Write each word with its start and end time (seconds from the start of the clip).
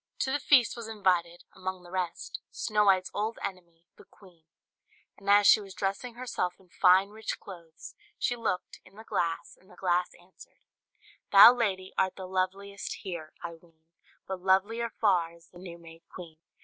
To 0.21 0.31
the 0.31 0.39
feast 0.39 0.75
was 0.75 0.87
invited, 0.87 1.43
among 1.55 1.83
the 1.83 1.91
rest, 1.91 2.39
Snow 2.49 2.85
White's 2.85 3.11
old 3.13 3.37
enemy, 3.43 3.85
the 3.97 4.03
queen; 4.03 4.45
and 5.15 5.29
as 5.29 5.45
she 5.45 5.61
was 5.61 5.75
dressing 5.75 6.15
herself 6.15 6.59
in 6.59 6.69
fine, 6.69 7.09
rich 7.11 7.39
clothes, 7.39 7.93
she 8.17 8.35
looked, 8.35 8.79
in 8.83 8.95
the 8.95 9.03
glass, 9.03 9.55
and 9.61 9.69
the 9.69 9.75
glass 9.75 10.13
answered, 10.19 10.61
"Thou, 11.31 11.53
lady, 11.53 11.93
art 11.99 12.15
the 12.15 12.25
loveliest 12.25 12.95
here, 13.03 13.31
I 13.43 13.53
ween; 13.53 13.89
But 14.27 14.41
lovelier 14.41 14.89
far 14.89 15.33
is 15.33 15.49
the 15.49 15.59
new 15.59 15.77
made 15.77 16.01
queen." 16.09 16.37